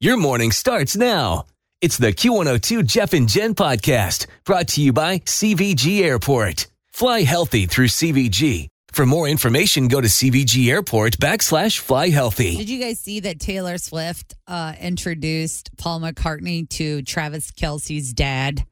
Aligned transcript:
Your 0.00 0.16
morning 0.16 0.52
starts 0.52 0.96
now. 0.96 1.46
It's 1.80 1.98
the 1.98 2.12
Q102 2.12 2.86
Jeff 2.86 3.14
and 3.14 3.28
Jen 3.28 3.56
podcast 3.56 4.28
brought 4.44 4.68
to 4.68 4.80
you 4.80 4.92
by 4.92 5.18
CVG 5.18 6.02
Airport. 6.02 6.68
Fly 6.86 7.22
healthy 7.22 7.66
through 7.66 7.88
CVG. 7.88 8.68
For 8.92 9.04
more 9.04 9.26
information, 9.26 9.88
go 9.88 10.00
to 10.00 10.06
CVG 10.06 10.70
Airport 10.70 11.18
backslash 11.18 11.80
fly 11.80 12.10
healthy. 12.10 12.54
Did 12.56 12.70
you 12.70 12.78
guys 12.78 13.00
see 13.00 13.18
that 13.18 13.40
Taylor 13.40 13.76
Swift 13.76 14.36
uh, 14.46 14.74
introduced 14.80 15.76
Paul 15.78 15.98
McCartney 16.02 16.68
to 16.70 17.02
Travis 17.02 17.50
Kelce's 17.50 18.12
dad? 18.12 18.64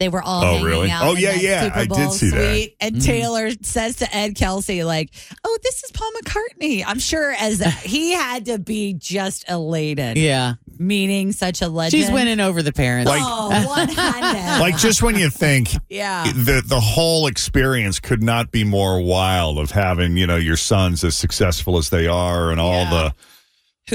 They 0.00 0.08
were 0.08 0.22
all 0.22 0.42
Oh, 0.42 0.46
hanging 0.54 0.64
really? 0.66 0.90
out 0.90 1.04
Oh, 1.04 1.14
yeah, 1.14 1.34
yeah. 1.34 1.62
Super 1.64 1.76
I 1.76 1.80
did 1.82 1.88
Bowl 1.90 2.10
see 2.10 2.30
that. 2.30 2.36
suite, 2.52 2.76
And 2.80 2.96
mm-hmm. 2.96 3.04
Taylor 3.04 3.50
says 3.62 3.96
to 3.96 4.12
Ed 4.16 4.34
Kelce, 4.34 4.84
like, 4.84 5.10
"Oh, 5.44 5.58
this 5.62 5.84
is 5.84 5.92
Paul 5.92 6.10
McCartney." 6.20 6.82
I'm 6.84 6.98
sure 6.98 7.30
as 7.30 7.60
he 7.84 8.10
had 8.12 8.46
to 8.46 8.58
be 8.58 8.94
just 8.94 9.48
elated, 9.48 10.16
Yeah. 10.18 10.54
meeting 10.78 11.30
such 11.30 11.62
a 11.62 11.68
legend. 11.68 12.02
She's 12.02 12.10
winning 12.10 12.40
over 12.40 12.60
the 12.60 12.72
parents. 12.72 13.08
Oh, 13.08 13.14
like- 13.14 13.22
Oh, 13.24 13.68
100. 13.68 14.60
Like 14.60 14.78
just 14.78 15.00
when 15.02 15.16
you 15.16 15.30
think 15.30 15.70
yeah. 15.88 16.24
the 16.32 16.60
the 16.66 16.80
whole 16.80 17.28
experience 17.28 18.00
could 18.00 18.22
not 18.22 18.50
be 18.50 18.64
more 18.64 19.00
wild 19.00 19.58
of 19.60 19.70
having 19.70 20.16
you 20.16 20.26
know 20.26 20.36
your 20.36 20.56
sons 20.56 21.04
as 21.04 21.16
successful 21.16 21.76
as 21.78 21.90
they 21.90 22.06
are 22.08 22.50
and 22.50 22.60
all 22.60 22.72
Yeah. 22.82 22.90
the 22.90 23.14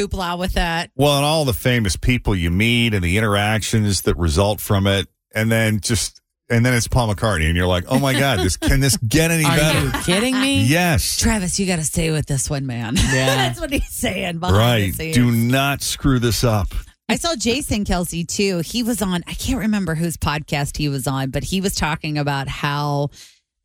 Hoopla 0.08 0.38
with 0.38 0.54
that. 0.54 0.92
well 0.96 1.18
and 1.18 1.26
all 1.26 1.46
the 1.46 1.54
famous 1.54 1.96
people 1.98 2.36
you 2.36 2.52
meet 2.52 2.94
and 2.94 3.04
the 3.04 3.18
interactions 3.18 4.02
that 4.04 4.16
result 4.18 4.60
from 4.62 4.86
it 4.88 5.08
and 5.34 5.52
then 5.52 5.80
just 5.80 6.22
and 6.50 6.66
then 6.66 6.74
it's 6.74 6.88
Paul 6.88 7.14
McCartney 7.14 7.46
and 7.48 7.56
you're 7.56 7.68
like 7.68 7.86
oh 7.90 8.00
my 8.00 8.18
god 8.18 8.40
this 8.40 8.58
can 8.58 8.80
this 8.80 8.98
get 8.98 9.32
any 9.32 9.46
Are 9.46 9.56
better 9.56 9.86
you 9.86 9.92
kidding 10.04 10.40
me? 10.40 10.64
yes 10.64 11.18
Travis, 11.20 11.60
you 11.60 11.68
got 11.68 11.78
to 11.78 11.84
stay 11.86 12.12
with 12.12 12.26
this 12.26 12.50
one, 12.50 12.66
man. 12.66 12.96
Yeah. 12.98 13.36
That's 13.36 13.60
what 13.60 13.72
he's 13.72 13.90
saying. 13.92 14.40
Behind 14.40 14.56
the 14.56 14.60
right 14.60 14.94
scenes. 14.94 15.16
do 15.16 15.32
not 15.32 15.82
screw 15.82 16.20
this 16.20 16.44
up 16.44 16.68
I 17.12 17.16
saw 17.16 17.36
Jason 17.36 17.86
Kelce 17.86 18.28
too. 18.28 18.60
He 18.60 18.84
was 18.84 19.02
on, 19.02 19.24
I 19.26 19.34
can't 19.34 19.58
remember 19.60 19.96
whose 19.96 20.16
podcast 20.16 20.78
he 20.78 20.90
was 20.90 21.08
on, 21.08 21.32
but 21.32 21.44
he 21.44 21.60
was 21.60 21.74
talking 21.74 22.20
about 22.20 22.48
how 22.48 23.10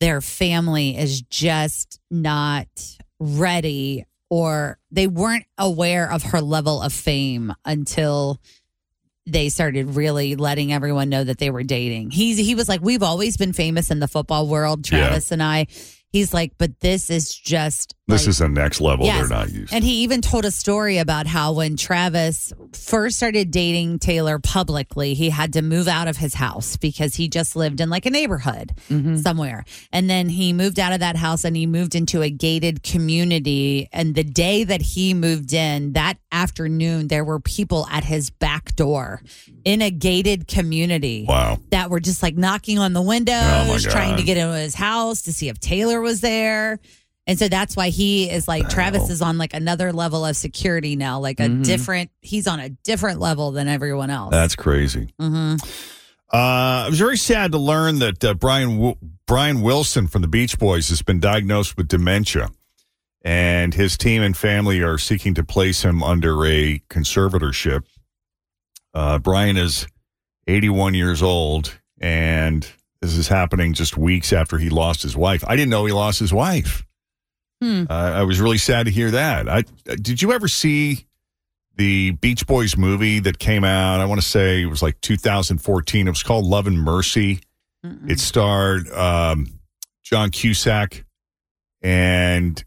their 0.01 0.23
family 0.23 0.97
is 0.97 1.21
just 1.21 2.01
not 2.11 2.67
ready 3.21 4.07
or 4.31 4.79
they 4.91 5.07
weren't 5.07 5.45
aware 5.59 6.11
of 6.11 6.23
her 6.23 6.41
level 6.41 6.81
of 6.81 6.93
fame 6.93 7.53
until 7.67 8.41
they 9.27 9.49
started 9.49 9.97
really 9.97 10.37
letting 10.37 10.73
everyone 10.73 11.09
know 11.09 11.25
that 11.25 11.39
they 11.39 11.51
were 11.51 11.63
dating. 11.63 12.11
He's 12.11 12.39
he 12.39 12.55
was 12.55 12.69
like, 12.69 12.81
We've 12.83 13.03
always 13.03 13.37
been 13.37 13.53
famous 13.53 13.91
in 13.91 14.01
the 14.01 14.09
football 14.09 14.47
world, 14.49 14.91
Yeah. 14.91 14.99
Travis 14.99 15.33
and 15.33 15.43
I. 15.43 15.67
He's 16.11 16.33
like, 16.33 16.53
but 16.59 16.79
this 16.79 17.11
is 17.11 17.35
just 17.35 17.97
this 18.07 18.23
like, 18.23 18.29
is 18.29 18.39
the 18.39 18.49
next 18.49 18.81
level 18.81 19.07
Yes. 19.07 19.29
they're 19.29 19.39
not 19.39 19.51
used 19.51 19.71
to. 19.71 19.75
and 19.77 19.85
he 19.85 20.03
even 20.03 20.21
told 20.21 20.45
a 20.45 20.51
story 20.51 20.99
about 20.99 21.27
how 21.27 21.53
when 21.53 21.77
Travis 21.77 22.53
first 22.73 23.17
started 23.17 23.51
dating 23.51 23.99
Taylor 23.99 24.39
publicly, 24.39 25.15
he 25.15 25.31
had 25.31 25.55
to 25.55 25.63
move 25.63 25.89
out 25.89 26.07
of 26.07 26.19
his 26.19 26.35
house 26.35 26.77
because 26.77 27.15
he 27.15 27.29
just 27.29 27.57
lived 27.57 27.81
in 27.81 27.89
like 27.89 28.05
a 28.05 28.11
neighborhood 28.11 28.73
mm-hmm. 28.91 29.17
somewhere. 29.17 29.65
And 29.91 30.11
then 30.11 30.29
he 30.29 30.53
moved 30.53 30.79
out 30.79 30.93
of 30.93 31.01
that 31.01 31.17
house 31.17 31.45
and 31.45 31.57
he 31.57 31.67
moved 31.67 31.95
into 31.95 32.21
a 32.23 32.29
gated 32.31 32.83
community. 32.83 33.89
And 33.93 34.15
the 34.15 34.25
day 34.25 34.65
that 34.65 34.83
he 34.83 35.15
moved 35.15 35.53
in, 35.55 35.95
that 35.95 36.19
afternoon, 36.31 37.09
there 37.09 37.25
were 37.25 37.41
people 37.41 37.87
at 37.91 38.05
his 38.05 38.29
back 38.29 38.77
door 38.77 39.23
in 39.65 39.81
a 39.81 39.91
gated 39.91 40.47
community 40.47 41.25
wow 41.27 41.59
that 41.71 41.89
were 41.89 42.01
just 42.01 42.23
like 42.23 42.37
knocking 42.37 42.79
on 42.79 42.93
the 42.93 43.01
oh 43.01 43.07
windows, 43.07 43.87
Oh, 43.87 43.91
trying 43.91 44.17
to 44.17 44.23
get 44.23 44.37
into 44.37 44.55
his 44.57 44.75
house 44.75 45.23
to 45.23 45.33
see 45.33 45.49
if 45.49 45.59
Taylor 45.59 46.01
was 46.03 46.21
there. 46.21 46.81
And 47.27 47.39
so 47.39 47.49
that's 47.49 47.75
why 47.75 47.89
he 47.89 48.31
is 48.31 48.47
like 48.47 48.69
Travis 48.69 49.09
is 49.09 49.23
on 49.23 49.39
like 49.39 49.55
another 49.55 49.93
level 49.93 50.27
of 50.27 50.37
security 50.37 50.95
now, 50.95 51.19
like 51.21 51.41
a 51.41 51.49
different. 51.49 52.11
He's 52.21 52.47
on 52.47 52.61
a 52.61 52.69
different 52.69 53.19
level 53.21 53.51
than 53.53 53.67
everyone 53.69 54.11
else. 54.11 54.31
that's 54.31 54.55
crazy 54.57 55.09
hmm 55.19 55.55
Uh, 56.33 56.85
I 56.85 56.89
was 56.91 56.99
very 56.99 57.17
sad 57.17 57.53
to 57.53 57.59
learn 57.59 58.01
that 58.01 58.23
uh, 58.25 58.35
Brian 58.35 58.77
w- 58.77 58.97
Brian 59.27 59.63
Wilson 59.63 60.07
from 60.09 60.21
the 60.23 60.29
Beach 60.29 60.59
Boys 60.59 60.89
has 60.91 61.01
been 61.01 61.19
diagnosed 61.21 61.77
with 61.79 61.89
dementia, 61.89 62.49
and 63.23 63.73
his 63.73 63.97
team 63.97 64.21
and 64.21 64.37
family 64.37 64.81
are 64.83 64.99
seeking 64.99 65.33
to 65.35 65.45
place 65.45 65.83
him 65.83 66.03
under 66.03 66.45
a 66.45 66.81
conservatorship. 66.91 67.85
Uh, 68.93 69.19
Brian 69.19 69.57
is 69.57 69.87
81 70.47 70.93
years 70.95 71.23
old, 71.23 71.79
and 72.01 72.67
this 73.01 73.17
is 73.17 73.29
happening 73.29 73.73
just 73.73 73.97
weeks 73.97 74.33
after 74.33 74.59
he 74.59 74.69
lost 74.69 75.03
his 75.03 75.17
wife. 75.17 75.43
I 75.47 75.57
didn't 75.57 75.71
know 75.71 75.87
he 75.87 75.93
lost 75.93 76.19
his 76.21 76.33
wife. 76.33 76.85
Hmm. 77.63 77.85
Uh, 77.89 77.93
I 77.95 78.23
was 78.25 78.41
really 78.41 78.59
sad 78.59 78.87
to 78.87 78.93
hear 78.93 79.11
that. 79.13 79.49
I 79.49 79.63
did 79.97 80.21
you 80.21 80.33
ever 80.33 80.49
see 80.49 81.07
the 81.77 82.13
Beach 82.13 82.47
Boys 82.47 82.77
movie 82.77 83.21
that 83.21 83.39
came 83.39 83.65
out? 83.65 84.01
I 84.01 84.05
want 84.07 84.21
to 84.21 84.27
say 84.27 84.63
it 84.63 84.67
was 84.67 84.83
like 84.83 85.01
2014. 85.01 86.07
It 86.07 86.11
was 86.11 86.23
called 86.23 86.45
Love 86.45 86.67
and 86.67 86.79
Mercy. 86.79 87.41
It 88.09 88.19
starred 88.19 88.89
um, 88.93 89.47
John 90.03 90.31
Cusack 90.31 91.05
and 91.83 92.63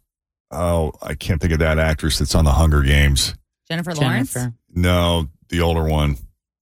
oh, 0.52 0.92
I 1.02 1.16
can't 1.16 1.42
think 1.42 1.54
of 1.54 1.60
that 1.60 1.80
actress 1.80 2.20
that's 2.20 2.36
on 2.36 2.46
the 2.46 2.52
Hunger 2.52 2.82
Games. 2.84 3.34
Jennifer 3.68 3.94
Lawrence. 3.96 4.34
Jennifer. 4.34 4.54
No, 4.74 5.28
the 5.50 5.62
older 5.62 5.84
one. 5.84 6.18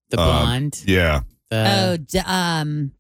The 0.10 0.20
Um, 0.22 0.28
blonde. 0.28 0.84
Yeah, 0.86 1.22
the, 1.50 1.66
Oh, 1.84 1.98
d- 1.98 2.20
um, 2.20 2.92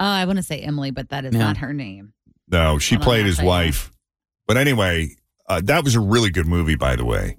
oh, 0.00 0.04
I 0.04 0.24
want 0.24 0.38
to 0.38 0.42
say 0.42 0.58
Emily, 0.60 0.90
but 0.90 1.10
that 1.10 1.24
is 1.24 1.32
Yeah. 1.32 1.38
not 1.40 1.58
her 1.58 1.72
name. 1.72 2.12
no, 2.48 2.78
she 2.78 2.96
Hold 2.96 3.04
played 3.04 3.20
I'll 3.20 3.26
his 3.26 3.36
tell 3.36 3.44
you. 3.44 3.48
wife. 3.50 3.92
But 4.46 4.56
anyway, 4.56 5.10
uh, 5.48 5.60
that 5.64 5.84
was 5.84 5.94
a 5.94 6.00
really 6.00 6.30
good 6.30 6.46
movie, 6.46 6.76
by 6.76 6.96
the 6.96 7.04
way. 7.04 7.38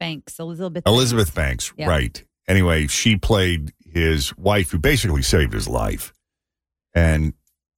Banks, 0.00 0.38
Elizabeth. 0.38 0.82
Elizabeth 0.86 1.34
Banks, 1.34 1.72
Yeah. 1.76 1.88
right. 1.88 2.22
Anyway, 2.48 2.86
she 2.86 3.16
played 3.16 3.72
his 3.84 4.36
wife 4.36 4.70
who 4.70 4.78
basically 4.78 5.22
saved 5.22 5.52
his 5.52 5.66
life. 5.68 6.12
And 6.94 7.32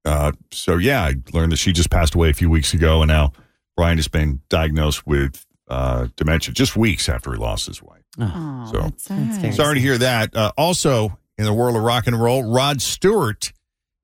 uh, 0.05 0.33
so, 0.53 0.77
yeah, 0.77 1.03
I 1.05 1.15
learned 1.33 1.53
that 1.53 1.57
she 1.59 1.73
just 1.73 1.91
passed 1.91 2.15
away 2.15 2.31
a 2.31 2.35
few 2.35 2.51
weeks 2.51 2.75
ago. 2.75 3.03
And 3.03 3.09
now 3.09 3.33
Brian 3.77 3.99
has 3.99 4.09
been 4.09 4.41
diagnosed 4.49 5.07
with 5.07 5.45
uh, 5.69 6.09
dementia 6.17 6.53
just 6.55 6.77
weeks 6.77 7.09
after 7.09 7.33
he 7.33 7.39
lost 7.39 7.67
his 7.67 7.83
wife. 7.83 8.03
Oh, 8.19 8.69
So- 8.73 8.81
that's 8.81 9.05
That's 9.05 9.57
Sorry 9.57 9.75
to 9.77 9.81
hear 9.81 9.99
that. 9.99 10.35
Uh, 10.35 10.53
also, 10.57 11.19
in 11.37 11.45
the 11.45 11.53
world 11.53 11.77
of 11.77 11.83
rock 11.83 12.07
and 12.07 12.21
roll, 12.21 12.43
Rod 12.53 12.83
Stewart 12.83 13.53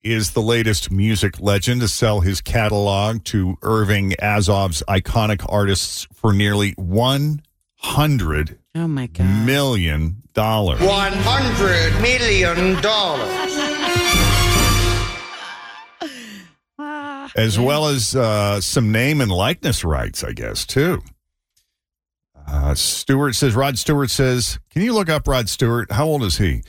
is 0.04 0.32
the 0.32 0.42
latest 0.42 0.90
music 0.90 1.40
legend 1.40 1.80
to 1.80 1.88
sell 1.88 2.20
his 2.20 2.40
catalog 2.40 3.24
to 3.24 3.56
Irving 3.62 4.10
Azoff's 4.22 4.82
iconic 4.86 5.44
artists 5.48 6.06
for 6.12 6.32
nearly 6.32 6.72
one 6.72 7.42
hundred 7.76 8.58
oh 8.74 8.86
my 8.86 9.06
God. 9.06 9.46
million 9.46 10.22
dollars. 10.34 10.80
One 10.80 11.12
hundred 11.12 12.00
million 12.00 12.80
dollars. 12.82 13.28
Ah, 16.78 17.30
as 17.36 17.58
well 17.58 17.88
as 17.88 18.14
uh, 18.14 18.60
some 18.60 18.92
name 18.92 19.20
and 19.20 19.30
likeness 19.30 19.84
rights, 19.84 20.22
I 20.22 20.32
guess, 20.32 20.66
too. 20.66 21.02
Uh, 22.46 22.74
Stewart 22.74 23.34
says, 23.34 23.54
Rod 23.54 23.78
Stewart 23.78 24.10
says, 24.10 24.58
can 24.70 24.82
you 24.82 24.92
look 24.92 25.08
up 25.08 25.26
Rod 25.26 25.48
Stewart? 25.48 25.90
How 25.92 26.04
old 26.04 26.22
is 26.22 26.36
he? 26.36 26.62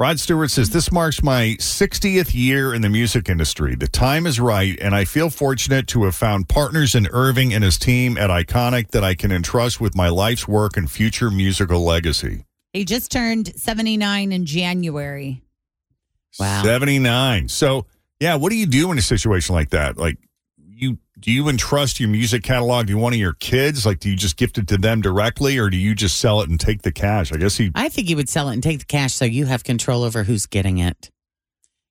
Rod 0.00 0.20
Stewart 0.20 0.52
says, 0.52 0.70
This 0.70 0.92
marks 0.92 1.24
my 1.24 1.56
60th 1.58 2.32
year 2.32 2.72
in 2.72 2.82
the 2.82 2.88
music 2.88 3.28
industry. 3.28 3.74
The 3.74 3.88
time 3.88 4.28
is 4.28 4.38
right, 4.38 4.78
and 4.80 4.94
I 4.94 5.04
feel 5.04 5.28
fortunate 5.28 5.88
to 5.88 6.04
have 6.04 6.14
found 6.14 6.48
partners 6.48 6.94
in 6.94 7.08
Irving 7.08 7.52
and 7.52 7.64
his 7.64 7.78
team 7.78 8.16
at 8.16 8.30
Iconic 8.30 8.92
that 8.92 9.02
I 9.02 9.16
can 9.16 9.32
entrust 9.32 9.80
with 9.80 9.96
my 9.96 10.08
life's 10.08 10.46
work 10.46 10.76
and 10.76 10.88
future 10.88 11.32
musical 11.32 11.80
legacy. 11.80 12.44
He 12.72 12.84
just 12.84 13.10
turned 13.10 13.52
79 13.58 14.30
in 14.30 14.46
January. 14.46 15.42
Wow. 16.38 16.62
79. 16.62 17.48
So, 17.48 17.86
yeah, 18.20 18.36
what 18.36 18.50
do 18.50 18.56
you 18.56 18.66
do 18.66 18.92
in 18.92 18.98
a 18.98 19.02
situation 19.02 19.56
like 19.56 19.70
that? 19.70 19.96
Like, 19.96 20.18
you 20.64 20.98
do 21.20 21.32
you 21.32 21.48
entrust 21.48 22.00
your 22.00 22.08
music 22.08 22.42
catalog 22.42 22.86
to 22.86 22.94
one 22.94 23.12
of 23.12 23.18
your 23.18 23.34
kids? 23.34 23.84
Like, 23.84 24.00
do 24.00 24.10
you 24.10 24.16
just 24.16 24.36
gift 24.36 24.58
it 24.58 24.68
to 24.68 24.78
them 24.78 25.00
directly, 25.00 25.58
or 25.58 25.70
do 25.70 25.76
you 25.76 25.94
just 25.94 26.18
sell 26.18 26.40
it 26.40 26.48
and 26.48 26.58
take 26.58 26.82
the 26.82 26.92
cash? 26.92 27.32
I 27.32 27.36
guess 27.36 27.56
he. 27.56 27.72
I 27.74 27.88
think 27.88 28.08
he 28.08 28.14
would 28.14 28.28
sell 28.28 28.48
it 28.48 28.54
and 28.54 28.62
take 28.62 28.78
the 28.78 28.84
cash 28.84 29.14
so 29.14 29.24
you 29.24 29.46
have 29.46 29.64
control 29.64 30.02
over 30.02 30.24
who's 30.24 30.46
getting 30.46 30.78
it. 30.78 31.10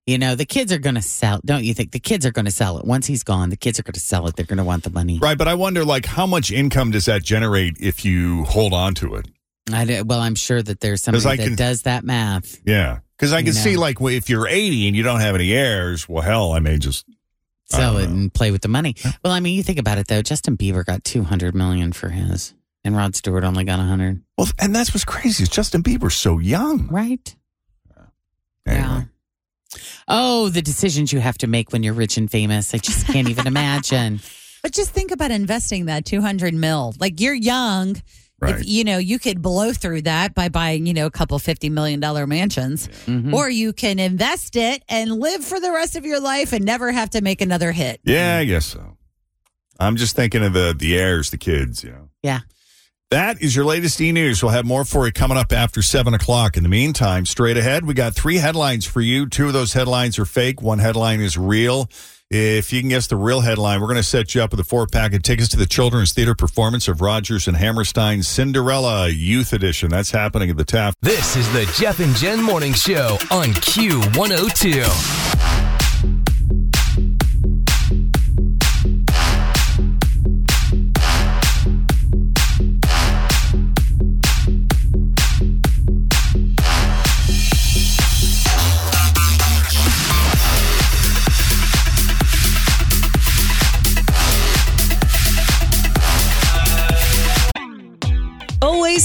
You 0.06 0.18
know, 0.18 0.36
the 0.36 0.46
kids 0.46 0.72
are 0.72 0.78
going 0.78 0.96
to 0.96 1.02
sell, 1.02 1.42
don't 1.44 1.66
you 1.66 1.74
think? 1.74 1.92
The 1.92 2.00
kids 2.00 2.26
are 2.26 2.32
going 2.32 2.46
to 2.46 2.52
sell 2.52 2.78
it. 2.78 2.86
Once 2.86 3.08
he's 3.08 3.24
gone, 3.24 3.50
the 3.50 3.58
kids 3.58 3.78
are 3.78 3.84
going 3.84 3.94
to 3.94 4.00
sell 4.00 4.26
it. 4.28 4.38
They're 4.38 4.46
going 4.46 4.58
to 4.58 4.64
want 4.64 4.84
the 4.86 4.90
money. 4.90 5.20
Right, 5.20 5.38
but 5.38 5.50
I 5.50 5.56
wonder, 5.56 5.84
like, 5.84 6.06
how 6.06 6.26
much 6.26 6.50
income 6.50 6.92
does 6.92 7.06
that 7.06 7.24
generate 7.24 7.76
if 7.82 8.06
you 8.06 8.46
hold 8.46 8.74
on 8.74 8.94
to 8.96 9.16
it? 9.16 9.28
I 9.74 9.84
did, 9.84 10.10
well, 10.10 10.22
I'm 10.22 10.36
sure 10.36 10.64
that 10.64 10.80
there's 10.80 11.04
somebody 11.04 11.24
that 11.36 11.44
can- 11.44 11.56
does 11.56 11.82
that 11.82 12.06
math. 12.06 12.58
Yeah. 12.66 13.00
Because 13.18 13.34
I 13.34 13.42
can 13.42 13.54
see, 13.54 13.76
like, 13.78 13.98
if 14.00 14.30
you're 14.30 14.48
80 14.48 14.88
and 14.88 14.96
you 14.96 15.02
don't 15.04 15.20
have 15.20 15.34
any 15.36 15.52
heirs, 15.52 16.08
well, 16.08 16.22
hell, 16.24 16.52
I 16.54 16.60
may 16.60 16.78
just. 16.78 17.04
I 17.74 17.78
Sell 17.78 17.98
it 17.98 18.10
and 18.10 18.34
play 18.34 18.52
with 18.52 18.62
the 18.62 18.68
money. 18.70 18.96
Well, 19.24 19.34
I 19.34 19.40
mean, 19.40 19.56
you 19.56 19.64
think 19.64 19.80
about 19.80 19.98
it 19.98 20.08
though. 20.08 20.22
Justin 20.22 20.56
Bieber 20.58 20.86
got 20.86 21.04
200 21.04 21.54
million 21.54 21.92
for 21.92 22.10
his, 22.10 22.54
and 22.84 22.96
Rod 22.96 23.16
Stewart 23.16 23.44
only 23.44 23.64
got 23.66 23.76
a 23.76 23.84
100. 23.84 24.24
Well, 24.38 24.48
and 24.60 24.74
that's 24.74 24.94
what's 24.94 25.04
crazy 25.06 25.44
is 25.44 25.50
Justin 25.50 25.84
Bieber's 25.84 26.16
so 26.16 26.40
young. 26.40 26.88
Right? 26.88 27.36
Anyway. 28.66 29.06
Oh, 30.08 30.50
the 30.50 30.62
decisions 30.62 31.12
you 31.12 31.20
have 31.20 31.38
to 31.40 31.48
make 31.48 31.72
when 31.72 31.84
you're 31.84 31.94
rich 31.94 32.18
and 32.18 32.30
famous. 32.32 32.74
I 32.74 32.78
just 32.78 33.06
can't 33.08 33.30
even 33.30 33.48
imagine. 33.54 34.22
But 34.64 34.72
just 34.72 34.92
think 34.92 35.12
about 35.12 35.32
investing 35.32 35.86
that 35.86 36.06
200 36.06 36.54
mil. 36.54 36.94
Like 37.00 37.20
you're 37.20 37.34
young. 37.34 38.02
Right. 38.40 38.60
If 38.60 38.68
you 38.68 38.84
know, 38.84 39.00
you 39.00 39.18
could 39.18 39.42
blow 39.42 39.74
through 39.74 40.04
that 40.04 40.36
by 40.36 40.48
buying, 40.50 40.86
you 40.86 40.94
know, 40.94 41.08
a 41.08 41.12
couple 41.12 41.40
$50 41.40 41.72
million 41.72 42.00
mansions, 42.30 42.88
Mhm. 43.08 43.34
or 43.34 43.50
you 43.50 43.74
can 43.74 43.98
invest 43.98 44.56
it 44.56 44.84
and 44.88 45.12
live 45.12 45.44
for 45.44 45.60
the 45.60 45.72
rest 45.72 45.96
of 45.96 46.06
your 46.06 46.20
life 46.20 46.54
and 46.54 46.64
never 46.64 46.92
have 46.92 47.10
to 47.12 47.22
make 47.22 47.42
another 47.42 47.72
hit. 47.72 48.00
Yeah, 48.04 48.38
I 48.38 48.46
guess 48.46 48.66
so. 48.68 48.98
I'm 49.80 49.96
just 49.96 50.16
thinking 50.16 50.44
of 50.44 50.54
the 50.54 50.76
the 50.78 50.98
heirs, 50.98 51.30
the 51.32 51.38
kids, 51.38 51.84
you 51.84 51.92
know. 51.92 52.10
Yeah. 52.22 52.42
That 53.10 53.42
is 53.42 53.56
your 53.56 53.64
latest 53.64 54.02
e 54.02 54.12
news. 54.12 54.44
We'll 54.44 54.52
have 54.52 54.66
more 54.66 54.84
for 54.84 55.06
you 55.06 55.14
coming 55.14 55.38
up 55.38 55.54
after 55.54 55.82
seven 55.82 56.14
o'clock. 56.14 56.58
In 56.58 56.64
the 56.64 56.70
meantime, 56.70 57.26
straight 57.26 57.56
ahead, 57.56 57.86
we 57.86 57.94
got 57.94 58.14
three 58.14 58.36
headlines 58.36 58.84
for 58.86 59.00
you. 59.00 59.30
Two 59.30 59.48
of 59.48 59.54
those 59.54 59.72
headlines 59.72 60.20
are 60.20 60.26
fake. 60.26 60.62
One 60.62 60.80
headline 60.80 61.22
is 61.22 61.38
real. 61.38 61.90
If 62.30 62.74
you 62.74 62.82
can 62.82 62.90
guess 62.90 63.08
the 63.08 63.16
real 63.16 63.40
headline, 63.40 63.80
we're 63.80 63.88
going 63.88 63.96
to 63.96 64.04
set 64.04 64.36
you 64.36 64.42
up 64.44 64.52
with 64.52 64.60
a 64.60 64.66
four 64.66 64.88
pack 64.88 65.14
of 65.14 65.24
tickets 65.24 65.48
to 65.50 65.58
the 65.58 65.66
children's 65.66 66.12
theater 66.12 66.36
performance 66.36 66.90
of 66.90 67.00
Rodgers 67.00 67.48
and 67.48 67.56
Hammerstein's 67.56 68.28
Cinderella 68.28 69.08
Youth 69.08 69.54
Edition. 69.54 69.90
That's 69.90 70.12
happening 70.12 70.50
at 70.50 70.58
the 70.58 70.66
Taft. 70.66 70.98
This 71.02 71.38
is 71.38 71.50
the 71.54 71.64
Jeff 71.80 72.02
and 72.02 72.14
Jen 72.18 72.44
Morning 72.44 72.74
Show 72.74 73.18
on 73.32 73.54
Q102. 73.54 75.37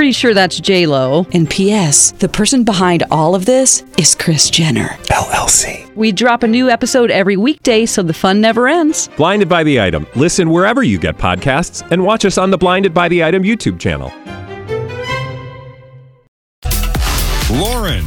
Pretty 0.00 0.12
sure 0.12 0.32
that's 0.32 0.58
J 0.58 0.86
Lo. 0.86 1.26
And 1.34 1.50
P.S. 1.50 2.12
The 2.12 2.28
person 2.30 2.64
behind 2.64 3.02
all 3.10 3.34
of 3.34 3.44
this 3.44 3.84
is 3.98 4.14
Kris 4.14 4.48
Jenner. 4.48 4.96
LLC. 5.08 5.94
We 5.94 6.10
drop 6.10 6.42
a 6.42 6.48
new 6.48 6.70
episode 6.70 7.10
every 7.10 7.36
weekday, 7.36 7.84
so 7.84 8.02
the 8.02 8.14
fun 8.14 8.40
never 8.40 8.66
ends. 8.66 9.10
Blinded 9.18 9.50
by 9.50 9.62
the 9.62 9.78
item. 9.78 10.06
Listen 10.16 10.48
wherever 10.48 10.82
you 10.82 10.98
get 10.98 11.18
podcasts, 11.18 11.86
and 11.92 12.02
watch 12.02 12.24
us 12.24 12.38
on 12.38 12.50
the 12.50 12.56
Blinded 12.56 12.94
by 12.94 13.08
the 13.10 13.22
Item 13.22 13.42
YouTube 13.42 13.78
channel. 13.78 14.10
Lauren. 17.60 18.02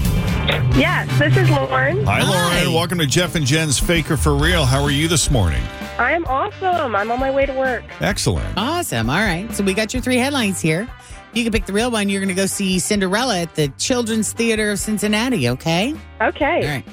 Yes, 0.76 1.08
this 1.20 1.38
is 1.38 1.48
Lauren. 1.52 2.04
Hi, 2.06 2.22
Hi. 2.22 2.28
Lauren. 2.28 2.74
Welcome 2.74 2.98
to 2.98 3.06
Jeff 3.06 3.36
and 3.36 3.46
Jen's 3.46 3.78
Fake 3.78 4.10
or 4.10 4.18
For 4.18 4.34
Real. 4.34 4.66
How 4.66 4.82
are 4.82 4.90
you 4.90 5.08
this 5.08 5.30
morning? 5.30 5.62
I'm 6.00 6.26
awesome. 6.26 6.96
I'm 6.96 7.12
on 7.12 7.20
my 7.20 7.30
way 7.30 7.46
to 7.46 7.54
work. 7.54 7.84
Excellent. 8.00 8.58
Awesome. 8.58 9.12
All 9.12 9.22
right. 9.22 9.48
So 9.54 9.64
we 9.64 9.76
got 9.76 9.94
your 9.94 10.02
three 10.02 10.18
headlines 10.18 10.60
here. 10.60 10.90
You 11.34 11.44
can 11.44 11.52
pick 11.52 11.66
the 11.66 11.74
real 11.74 11.90
one. 11.90 12.10
You're 12.10 12.22
going 12.22 12.30
to 12.30 12.36
go 12.36 12.46
see 12.46 12.78
Cinderella 12.80 13.40
at 13.40 13.56
the 13.56 13.70
Children's 13.80 14.32
Theater 14.34 14.72
of 14.72 14.80
Cincinnati, 14.80 15.50
okay? 15.50 15.96
Okay. 16.22 16.62
All 16.62 16.68
right. 16.68 16.86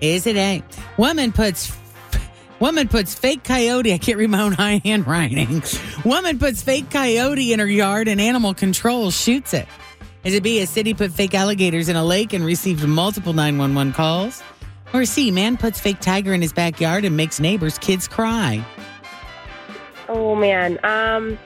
Is 0.00 0.26
it 0.26 0.36
A? 0.36 0.62
Woman 0.96 1.32
puts 1.32 1.76
woman 2.60 2.88
puts 2.88 3.14
fake 3.14 3.44
coyote. 3.44 3.92
I 3.92 3.98
can't 3.98 4.16
read 4.18 4.30
my 4.30 4.40
own 4.40 4.52
high 4.52 4.80
handwriting. 4.84 5.62
Woman 6.04 6.38
puts 6.38 6.62
fake 6.62 6.90
coyote 6.90 7.52
in 7.52 7.60
her 7.60 7.66
yard 7.66 8.08
and 8.08 8.20
animal 8.20 8.54
control 8.54 9.10
shoots 9.10 9.52
it. 9.54 9.68
Is 10.24 10.34
it 10.34 10.42
B? 10.42 10.60
A 10.60 10.66
city 10.66 10.94
put 10.94 11.12
fake 11.12 11.34
alligators 11.34 11.90
in 11.90 11.96
a 11.96 12.04
lake 12.04 12.32
and 12.32 12.44
received 12.44 12.86
multiple 12.88 13.34
911 13.34 13.92
calls? 13.92 14.42
Or 14.94 15.04
C? 15.04 15.30
Man 15.30 15.58
puts 15.58 15.78
fake 15.78 16.00
tiger 16.00 16.32
in 16.32 16.40
his 16.40 16.52
backyard 16.52 17.04
and 17.04 17.16
makes 17.16 17.40
neighbors' 17.40 17.78
kids 17.78 18.08
cry. 18.08 18.64
Oh 20.08 20.34
man. 20.34 20.78
Um, 20.84 21.38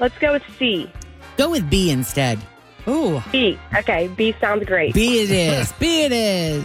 let's 0.00 0.16
go 0.18 0.32
with 0.32 0.42
C. 0.58 0.90
Go 1.36 1.50
with 1.50 1.68
B 1.68 1.90
instead. 1.90 2.38
Ooh. 2.86 3.22
B. 3.32 3.58
Okay. 3.74 4.08
B 4.08 4.34
sounds 4.40 4.64
great. 4.64 4.94
B 4.94 5.22
it 5.22 5.30
is. 5.30 5.72
B 5.72 6.02
it 6.02 6.12
is. 6.12 6.64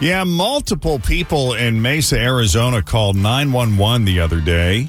Yeah, 0.00 0.24
multiple 0.24 0.98
people 0.98 1.54
in 1.54 1.80
Mesa, 1.80 2.18
Arizona 2.18 2.82
called 2.82 3.16
911 3.16 4.04
the 4.04 4.20
other 4.20 4.40
day 4.40 4.88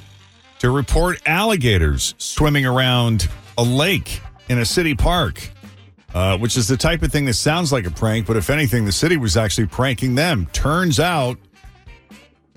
to 0.59 0.71
report 0.71 1.21
alligators 1.27 2.15
swimming 2.17 2.65
around 2.65 3.29
a 3.57 3.63
lake 3.63 4.19
in 4.49 4.57
a 4.57 4.65
city 4.65 4.95
park, 4.95 5.51
uh, 6.13 6.37
which 6.37 6.57
is 6.57 6.67
the 6.67 6.77
type 6.77 7.03
of 7.03 7.11
thing 7.11 7.25
that 7.25 7.35
sounds 7.35 7.71
like 7.71 7.85
a 7.85 7.91
prank, 7.91 8.25
but 8.25 8.35
if 8.35 8.49
anything, 8.49 8.85
the 8.85 8.91
city 8.91 9.15
was 9.15 9.37
actually 9.37 9.67
pranking 9.67 10.15
them. 10.15 10.47
Turns 10.53 10.99
out, 10.99 11.37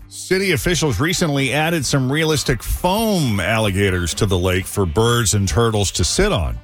city 0.08 0.52
officials 0.52 1.00
recently 1.00 1.52
added 1.52 1.84
some 1.84 2.10
realistic 2.10 2.62
foam 2.62 3.40
alligators 3.40 4.14
to 4.14 4.26
the 4.26 4.38
lake 4.38 4.66
for 4.66 4.86
birds 4.86 5.34
and 5.34 5.48
turtles 5.48 5.90
to 5.92 6.04
sit 6.04 6.32
on. 6.32 6.58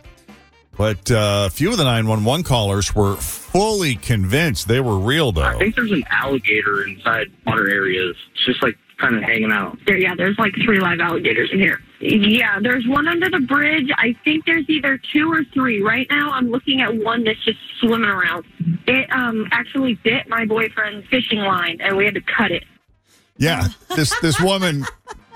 But 0.76 1.10
uh, 1.10 1.44
a 1.46 1.50
few 1.50 1.70
of 1.70 1.78
the 1.78 1.84
911 1.84 2.44
callers 2.44 2.94
were 2.94 3.14
fully 3.16 3.94
convinced 3.94 4.66
they 4.66 4.80
were 4.80 4.98
real, 4.98 5.30
though. 5.30 5.42
I 5.42 5.56
think 5.58 5.76
there's 5.76 5.92
an 5.92 6.02
alligator 6.10 6.84
inside 6.84 7.30
water 7.46 7.70
areas. 7.70 8.16
It's 8.32 8.44
just 8.44 8.62
like 8.62 8.76
kind 8.98 9.16
of 9.16 9.22
hanging 9.22 9.52
out. 9.52 9.78
There, 9.86 9.96
yeah, 9.96 10.14
there's 10.16 10.38
like 10.38 10.52
three 10.64 10.80
live 10.80 10.98
alligators 10.98 11.50
in 11.52 11.60
here. 11.60 11.80
Yeah, 12.00 12.58
there's 12.60 12.86
one 12.88 13.06
under 13.06 13.30
the 13.30 13.40
bridge. 13.40 13.88
I 13.96 14.16
think 14.24 14.46
there's 14.46 14.68
either 14.68 15.00
two 15.12 15.30
or 15.32 15.44
three. 15.54 15.80
Right 15.80 16.06
now, 16.10 16.30
I'm 16.32 16.50
looking 16.50 16.80
at 16.80 16.94
one 16.94 17.24
that's 17.24 17.42
just 17.44 17.58
swimming 17.80 18.10
around. 18.10 18.44
It 18.86 19.10
um 19.12 19.46
actually 19.52 19.94
bit 20.02 20.28
my 20.28 20.44
boyfriend's 20.44 21.06
fishing 21.08 21.38
line, 21.38 21.78
and 21.80 21.96
we 21.96 22.04
had 22.04 22.14
to 22.14 22.20
cut 22.20 22.50
it. 22.50 22.64
Yeah, 23.36 23.68
this 23.96 24.12
this 24.20 24.40
woman 24.40 24.84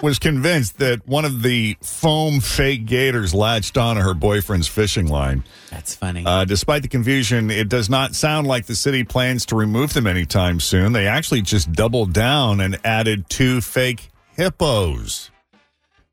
was 0.02 0.20
convinced 0.20 0.78
that 0.78 1.04
one 1.08 1.24
of 1.24 1.42
the 1.42 1.76
foam 1.82 2.38
fake 2.40 2.86
gators 2.86 3.34
latched 3.34 3.76
onto 3.76 4.00
her 4.02 4.14
boyfriend's 4.14 4.68
fishing 4.68 5.08
line. 5.08 5.42
That's 5.70 5.96
funny. 5.96 6.22
Uh, 6.24 6.44
despite 6.44 6.82
the 6.82 6.88
confusion, 6.88 7.50
it 7.50 7.68
does 7.68 7.90
not 7.90 8.14
sound 8.14 8.46
like 8.46 8.66
the 8.66 8.76
city 8.76 9.02
plans 9.02 9.44
to 9.46 9.56
remove 9.56 9.94
them 9.94 10.06
anytime 10.06 10.60
soon. 10.60 10.92
They 10.92 11.08
actually 11.08 11.42
just 11.42 11.72
doubled 11.72 12.12
down 12.12 12.60
and 12.60 12.78
added 12.84 13.28
two 13.28 13.60
fake 13.60 14.10
hippos. 14.36 15.30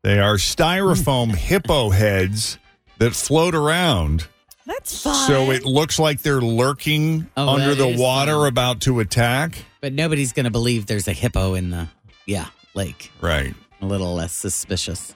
They 0.02 0.20
are 0.20 0.36
styrofoam 0.38 1.36
hippo 1.36 1.92
heads 1.92 2.58
that 2.98 3.14
float 3.14 3.54
around. 3.54 4.28
That's 4.66 5.04
fun. 5.04 5.28
So 5.28 5.52
it 5.52 5.64
looks 5.64 6.00
like 6.00 6.24
they're 6.24 6.42
lurking 6.42 7.30
Oh, 7.38 7.50
under 7.50 7.76
the 7.76 7.96
water 7.96 8.34
fun. 8.40 8.48
about 8.48 8.82
to 8.82 9.00
attack. 9.00 9.64
But 9.86 9.94
nobody's 9.94 10.34
going 10.34 10.46
to 10.46 10.50
believe 10.52 10.88
there's 10.88 11.08
a 11.08 11.14
hippo 11.14 11.54
in 11.54 11.70
the 11.70 11.88
yeah 12.26 12.48
lake. 12.74 13.12
Right. 13.22 13.54
A 13.82 13.86
little 13.86 14.16
less 14.16 14.34
suspicious. 14.34 15.16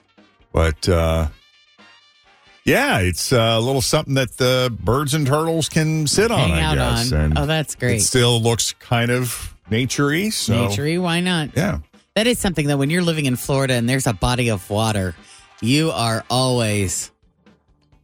But 0.52 0.88
uh, 0.88 1.26
yeah, 2.64 3.00
it's 3.00 3.32
uh, 3.32 3.56
a 3.58 3.60
little 3.60 3.80
something 3.82 4.14
that 4.14 4.36
the 4.36 4.72
birds 4.78 5.12
and 5.12 5.26
turtles 5.26 5.68
can 5.68 6.06
sit 6.06 6.30
on, 6.30 6.50
Hang 6.50 6.52
I 6.52 6.62
out 6.62 6.74
guess. 6.76 7.12
on. 7.12 7.20
And 7.20 7.38
oh, 7.38 7.46
that's 7.46 7.74
great. 7.74 7.88
It 7.88 7.92
great. 7.94 8.02
still 8.02 8.40
looks 8.40 8.72
kind 8.74 9.10
of 9.10 9.56
naturey. 9.68 10.32
So 10.32 10.68
Naturey, 10.68 11.02
why 11.02 11.18
not? 11.18 11.56
yeah. 11.56 11.80
That 12.14 12.28
is 12.28 12.38
something 12.38 12.68
that 12.68 12.78
when 12.78 12.90
you're 12.90 13.02
living 13.02 13.26
in 13.26 13.34
Florida 13.34 13.74
and 13.74 13.88
there's 13.88 14.06
a 14.06 14.12
body 14.12 14.52
of 14.52 14.70
water, 14.70 15.16
you 15.60 15.90
are 15.90 16.24
always 16.30 17.10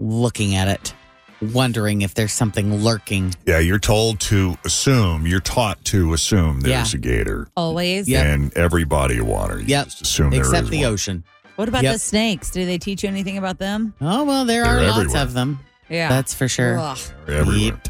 looking 0.01 0.57
at 0.57 0.67
it, 0.67 0.95
wondering 1.41 2.03
if 2.03 2.15
there's 2.15 2.33
something 2.33 2.83
lurking. 2.83 3.35
Yeah, 3.47 3.59
you're 3.59 3.79
told 3.79 4.21
to 4.21 4.57
assume, 4.65 5.27
you're 5.27 5.41
taught 5.41 5.85
to 5.87 6.13
assume 6.15 6.61
there's 6.61 6.93
Yeah. 6.95 6.99
a 6.99 7.01
gator 7.01 7.49
Always. 7.57 8.09
Yeah. 8.09 8.33
in 8.35 8.53
every 8.57 8.85
body 8.85 9.19
of 9.19 9.27
water. 9.27 9.59
You 9.61 9.67
Yep. 9.67 9.85
just 9.87 10.03
assume 10.03 10.33
Except 10.33 10.65
is 10.65 10.71
the 10.71 10.79
one. 10.85 10.93
ocean. 10.93 11.25
What 11.57 11.69
about 11.69 11.83
Yep. 11.85 11.93
the 11.95 11.99
snakes? 11.99 12.51
Do 12.51 12.65
they 12.67 12.79
teach 12.79 13.03
you 13.03 13.09
anything 13.09 13.39
about 13.39 13.59
them? 13.59 13.95
Oh, 14.01 14.25
well, 14.25 14.45
there 14.45 14.65
are 14.65 14.77
They're 14.77 14.89
lots 14.89 15.01
everywhere. 15.01 15.23
of 15.23 15.33
them. 15.35 15.61
Yeah. 15.89 16.09
That's 16.09 16.35
for 16.35 16.49
sure. 16.49 16.79
Ugh. 16.79 16.99
They're 17.27 17.37
everywhere. 17.41 17.81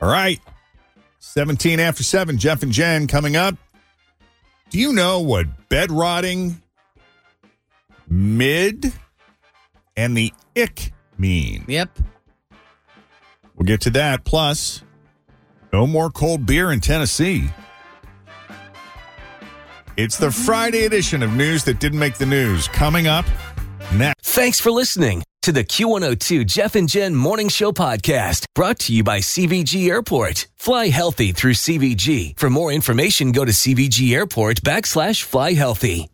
All 0.00 0.08
right. 0.08 0.40
17 1.20 1.80
after 1.80 2.02
7, 2.02 2.38
Jeff 2.38 2.62
and 2.62 2.70
Jen 2.72 3.06
coming 3.06 3.36
up. 3.36 3.56
Do 4.70 4.78
you 4.78 4.92
know 4.92 5.20
what 5.20 5.68
bed 5.68 5.90
rotting, 5.90 6.60
mid, 8.08 8.92
and 9.96 10.16
the 10.16 10.32
ick 10.56 10.92
mean? 11.18 11.64
Yep. 11.68 11.98
We'll 13.58 13.66
get 13.66 13.80
to 13.82 13.90
that. 13.90 14.24
Plus, 14.24 14.82
no 15.72 15.86
more 15.86 16.10
cold 16.10 16.46
beer 16.46 16.70
in 16.70 16.80
Tennessee. 16.80 17.50
It's 19.96 20.16
the 20.16 20.28
mm-hmm. 20.28 20.44
Friday 20.44 20.84
edition 20.84 21.24
of 21.24 21.32
News 21.32 21.64
That 21.64 21.80
Didn't 21.80 21.98
Make 21.98 22.14
the 22.14 22.26
News. 22.26 22.68
Coming 22.68 23.08
up 23.08 23.26
next. 23.92 24.24
Thanks 24.24 24.60
for 24.60 24.70
listening 24.70 25.24
to 25.42 25.50
the 25.50 25.64
Q102 25.64 26.46
Jeff 26.46 26.76
and 26.76 26.88
Jen 26.88 27.16
Morning 27.16 27.48
Show 27.48 27.72
podcast 27.72 28.44
brought 28.54 28.78
to 28.80 28.94
you 28.94 29.02
by 29.02 29.18
CVG 29.18 29.88
Airport. 29.88 30.46
Fly 30.54 30.88
healthy 30.88 31.32
through 31.32 31.54
CVG. 31.54 32.38
For 32.38 32.48
more 32.48 32.70
information, 32.70 33.32
go 33.32 33.44
to 33.44 33.52
CVG 33.52 34.14
Airport 34.14 34.62
backslash 34.62 35.24
fly 35.24 35.54
healthy. 35.54 36.08